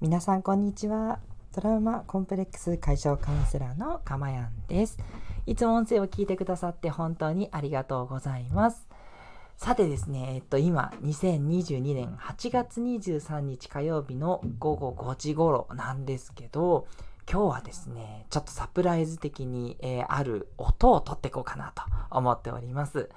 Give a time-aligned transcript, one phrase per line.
[0.00, 1.18] 皆さんこんにちは。
[1.50, 4.96] トラウマコンプレックス解消カウンセラーのかまやんです。
[5.44, 8.86] いつも音声を聞いてくださって本当にありがとうございます。
[9.56, 16.86] さてですね、えっと、今、2022年8月23日火曜日の午後5時頃なんですけど、
[17.28, 21.82] 今日はですね、ちょっとサプライズ的に、えー、ある音を取っていこうかなと
[22.16, 23.10] 思っております。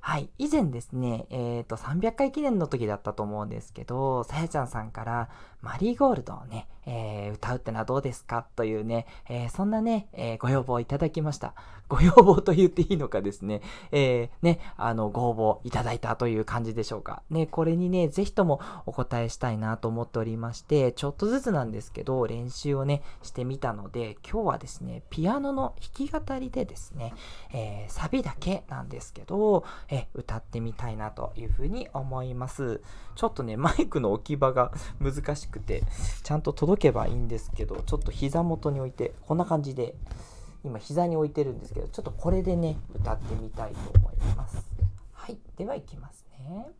[0.00, 0.30] はい。
[0.38, 5.28] 以前ですね、えっ、ー、と、300回記念の時だったと思うんですけど、さやちゃんさんから
[5.60, 8.46] マリーゴールドをね、えー、歌うってのはどうですか？
[8.56, 11.54] というね、えー、そんなね、えー、ご要望をいただきました。
[11.88, 17.22] ご要望と言っていいのかですね、えね、あの、ご応募いただいたという感じでしょうか。
[17.30, 27.12] ね、これにね、ぜひともお答えしたいなと思っておりまして、ちょっとずつなんですけど、練習をね、してみたので、今日はですね、ピアノの弾き語りでですね、
[27.52, 32.80] えサビだけなんですけど、え歌ってみたいなというふうに思います。
[33.16, 35.82] ちょっとね、マイクの置き場が難しくて、
[36.22, 39.94] ちゃんと届けばいいんですけど、ちょっと膝元に置いて、こんな感じで、
[40.64, 44.70] 今膝に置いてるんですけど、ちょっとこれでね、歌ってみたいと思います。
[45.12, 46.70] はい、ではいきますね。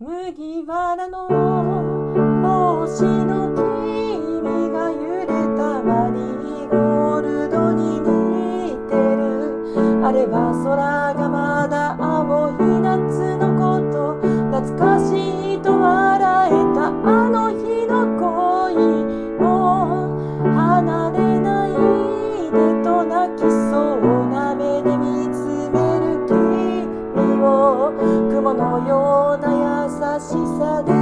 [0.00, 14.20] 麦わらの帽子の君が揺れたマリーゴールドに似てるあれは空がまだ青い夏のこと
[14.60, 15.47] 懐かしい
[28.54, 30.97] のような優しさで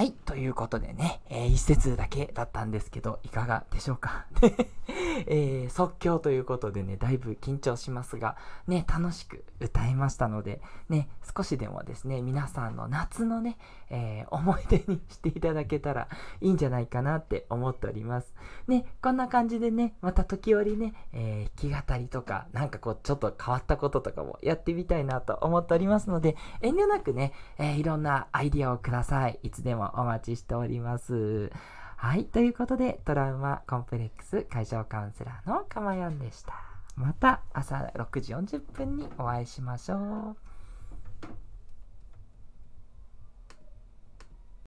[0.00, 0.12] はい。
[0.12, 4.24] ということでね、えー、一節だけだったんですけど、いかがでしょうか？
[5.26, 13.58] えー、即興ということでね、だいぶ緊張しますが、ね、楽しく歌いましたので、ね、少しでもですね、皆さんの夏のね、
[13.90, 16.08] えー、思い出にしていただけたら
[16.40, 18.34] いいんじゃないかなって思っております。
[18.68, 29.38] ね、こんな感じでね、また時折ね、えー、弾き語りとか、なんかこう、ちょっと変わったこととかもやってみたいなと思っておりますので、遠慮なくね、えいろんなアイディアをください。
[29.42, 31.50] いつでももお待ちしております。
[31.96, 32.24] はい。
[32.24, 36.54] ということで、トラウマコンプレックス解消カウンセラーのかまやんでした。
[36.96, 40.36] また朝6時40分にお会いしましょう。